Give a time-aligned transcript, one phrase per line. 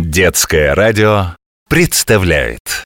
[0.00, 1.34] Детское радио
[1.68, 2.84] представляет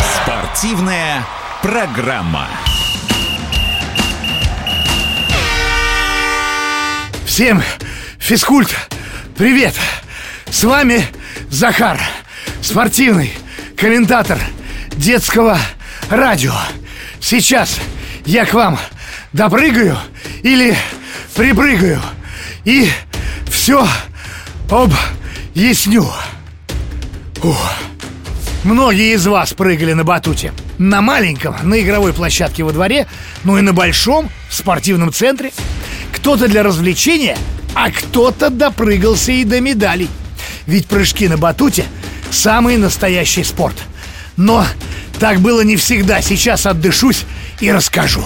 [0.00, 1.26] Спортивная
[1.60, 2.48] программа.
[7.26, 7.62] Всем
[8.18, 8.74] физкульт,
[9.36, 9.74] привет!
[10.46, 11.04] С вами
[11.50, 12.00] Захар,
[12.62, 13.34] спортивный
[13.76, 14.38] комментатор
[14.92, 15.75] детского радио.
[17.20, 17.78] Сейчас
[18.24, 18.78] я к вам
[19.32, 19.98] допрыгаю
[20.42, 20.76] или
[21.34, 22.00] припрыгаю
[22.64, 22.88] и
[23.50, 23.86] все
[24.70, 26.06] объясню.
[27.42, 27.72] Ух.
[28.64, 30.52] Многие из вас прыгали на батуте.
[30.78, 33.06] На маленьком, на игровой площадке во дворе,
[33.44, 35.52] ну и на большом, в спортивном центре.
[36.12, 37.38] Кто-то для развлечения,
[37.74, 40.08] а кто-то допрыгался и до медалей.
[40.66, 41.84] Ведь прыжки на батуте–
[42.30, 43.76] самый настоящий спорт.
[44.36, 44.66] Но
[45.18, 46.20] так было не всегда.
[46.22, 47.24] Сейчас отдышусь
[47.60, 48.24] и расскажу.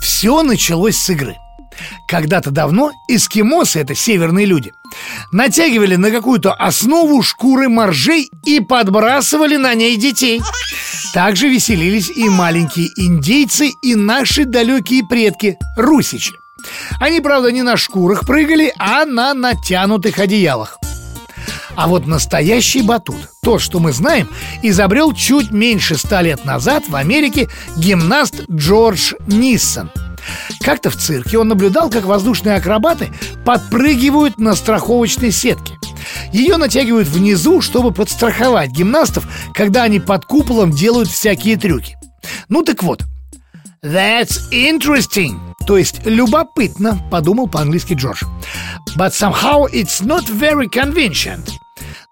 [0.00, 1.36] Все началось с игры.
[2.08, 4.72] Когда-то давно эскимосы, это северные люди,
[5.32, 10.40] натягивали на какую-то основу шкуры моржей и подбрасывали на ней детей.
[11.14, 16.34] Также веселились и маленькие индейцы, и наши далекие предки– русичи.
[17.00, 20.78] Они, правда, не на шкурах прыгали, а на натянутых одеялах.
[21.74, 24.28] А вот настоящий батут, то, что мы знаем,
[24.62, 29.90] изобрел чуть меньше ста лет назад в Америке гимнаст Джордж Ниссон.
[30.60, 33.12] Как-то в цирке он наблюдал, как воздушные акробаты
[33.44, 35.74] подпрыгивают на страховочной сетке.
[36.32, 41.96] Ее натягивают внизу, чтобы подстраховать гимнастов, когда они под куполом делают всякие трюки.
[42.48, 43.02] Ну так вот,
[43.84, 45.38] That's interesting.
[45.66, 48.24] То есть любопытно, подумал по-английски Джордж.
[48.96, 51.48] But somehow it's not very convenient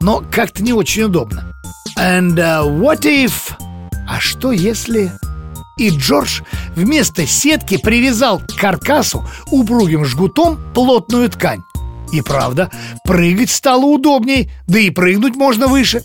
[0.00, 1.52] но как-то не очень удобно.
[1.98, 3.52] And uh, what if...
[4.08, 5.12] А что если...
[5.78, 6.42] И Джордж
[6.77, 11.62] вместо сетки привязал к каркасу упругим жгутом плотную ткань.
[12.12, 12.70] И правда,
[13.05, 16.02] прыгать стало удобней, да и прыгнуть можно выше.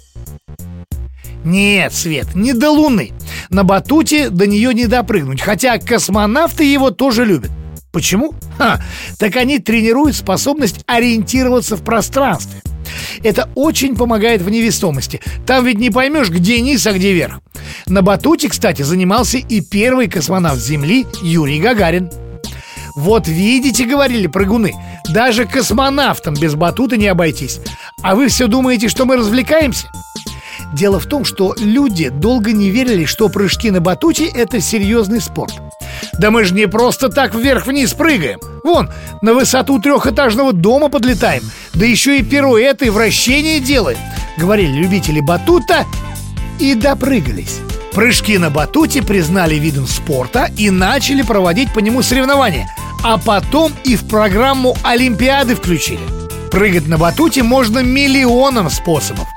[1.45, 3.13] Нет, Свет, не до Луны.
[3.50, 7.51] На батуте до нее не допрыгнуть, хотя космонавты его тоже любят.
[7.94, 8.33] Почему?
[8.57, 8.81] Ха,
[9.17, 12.61] так они тренируют способность ориентироваться в пространстве–
[13.23, 15.22] это очень помогает в невесомости.
[15.45, 17.41] Там ведь не поймешь, где низ, а где верх.
[17.88, 22.09] На батуте, кстати, занимался и первый космонавт Земли Юрий Гагарин.
[22.95, 24.73] Вот видите, говорили прыгуны,
[25.09, 27.59] даже космонавтам без батута не обойтись.
[28.01, 29.89] А вы все думаете, что мы развлекаемся?
[30.75, 35.53] Дело в том, что люди долго не верили, что прыжки на батуте– это серьезный спорт.
[36.19, 38.41] Да мы же не просто так вверх-вниз прыгаем.
[38.62, 38.90] Вон,
[39.22, 41.44] на высоту трехэтажного дома подлетаем.
[41.74, 43.97] Да еще и пируэты и вращения делаем.
[44.38, 45.85] Говорили любители батута
[46.59, 47.59] и допрыгались.
[47.94, 52.69] Прыжки на батуте признали видом спорта и начали проводить по нему соревнования.
[53.02, 56.02] А потом и в программу Олимпиады включили.
[56.52, 59.34] Прыгать на батуте можно миллионом способов.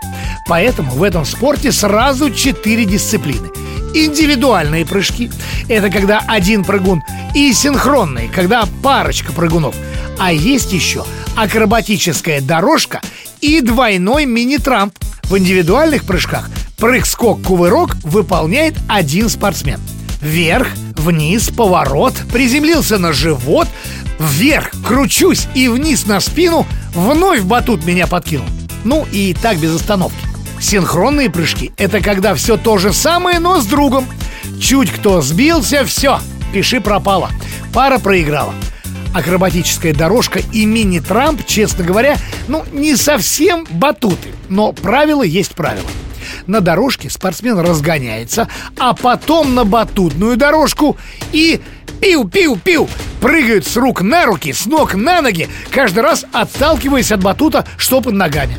[0.49, 3.51] Поэтому в этом спорте сразу четыре дисциплины–
[3.95, 5.31] Индивидуальные прыжки–
[5.69, 7.03] это когда один прыгун,
[7.35, 9.75] и синхронные, когда парочка прыгунов.
[10.19, 11.05] А есть еще
[11.37, 13.01] акробатическая дорожка
[13.41, 14.95] и двойной мини-трамп.
[15.25, 19.81] В индивидуальных прыжках прыг-скок-кувырок выполняет один спортсмен.
[20.21, 23.69] Вверх, вниз, поворот, приземлился на живот,
[24.19, 28.47] вверх, кручусь и вниз на спину, вновь батут меня подкинул.
[28.85, 30.28] Ну и так без остановки.
[30.61, 34.07] Синхронные прыжки– это когда все то же самое, но с другом.
[34.61, 36.19] Чуть кто сбился, все,
[36.53, 37.31] пиши пропало.
[37.73, 38.55] Пара проиграла.
[39.15, 42.17] Акробатическая дорожка и мини-трамп, честно говоря,
[42.47, 45.89] ну, не совсем батуты, но правило есть правило.
[46.47, 48.49] На дорожке спортсмен разгоняется,
[48.79, 50.97] а потом на батутную дорожку
[51.33, 51.61] и
[52.01, 52.89] пиу-пиу-пиу
[53.21, 58.01] прыгают с рук на руки, с ног на ноги, каждый раз отталкиваясь от батута, что
[58.01, 58.59] под ногами.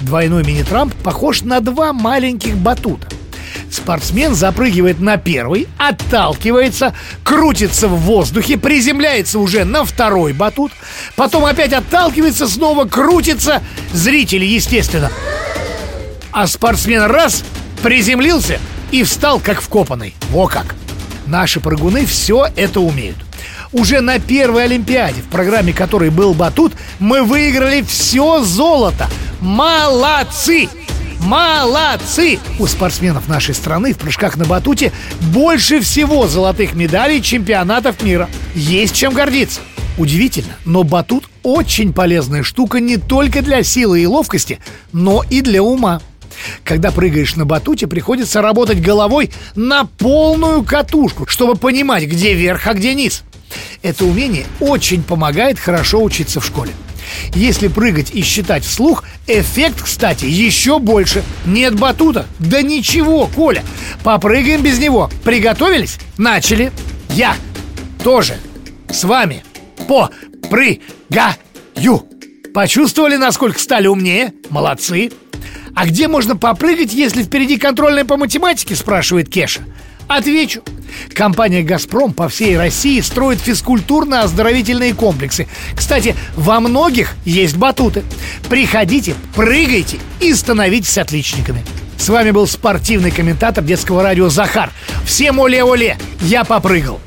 [0.00, 3.06] Двойной мини-трамп похож на два маленьких батута.
[3.70, 10.72] Спортсмен запрыгивает на первый, отталкивается, крутится в воздухе, приземляется уже на второй батут,
[11.16, 15.10] потом опять отталкивается, снова крутится, зрители, естественно.
[16.30, 17.44] А спортсмен раз,
[17.82, 18.60] приземлился
[18.90, 20.14] и встал как вкопанный.
[20.30, 20.74] Во как!
[21.26, 23.16] Наши прыгуны все это умеют.
[23.72, 29.08] Уже на первой Олимпиаде, в программе которой был батут, мы выиграли все золото–
[29.44, 30.70] Молодцы!
[31.20, 32.38] Молодцы!
[32.58, 38.30] У спортсменов нашей страны в прыжках на батуте больше всего золотых медалей чемпионатов мира.
[38.54, 39.60] Есть чем гордиться.
[39.98, 44.60] Удивительно, но батут очень полезная штука не только для силы и ловкости,
[44.92, 46.00] но и для ума.
[46.64, 52.72] Когда прыгаешь на батуте, приходится работать головой на полную катушку, чтобы понимать, где верх, а
[52.72, 53.24] где низ.
[53.82, 56.72] Это умение очень помогает хорошо учиться в школе.
[57.34, 61.22] Если прыгать и считать вслух, эффект, кстати, еще больше.
[61.46, 62.26] Нет батута?
[62.38, 63.62] Да ничего, Коля.
[64.02, 65.10] Попрыгаем без него.
[65.24, 65.98] Приготовились?
[66.18, 66.72] Начали.
[67.10, 67.36] Я
[68.02, 68.36] тоже
[68.90, 69.44] с вами
[69.88, 70.10] по
[70.50, 72.04] прыгаю.
[72.54, 74.32] Почувствовали, насколько стали умнее?
[74.50, 75.10] Молодцы.
[75.74, 79.62] А где можно попрыгать, если впереди контрольная по математике, спрашивает Кеша.
[80.08, 80.62] Отвечу.
[81.12, 85.46] Компания «Газпром» по всей России строит физкультурно-оздоровительные комплексы.
[85.76, 88.04] Кстати, во многих есть батуты.
[88.48, 91.64] Приходите, прыгайте и становитесь отличниками.
[91.96, 94.70] С вами был спортивный комментатор детского радио Захар.
[95.06, 95.98] Всем оле-оле!
[96.20, 97.00] Я попрыгал.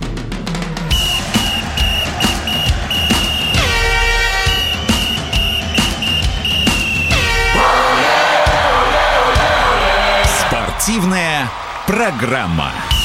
[10.48, 11.50] Спортивная
[11.88, 12.97] программа.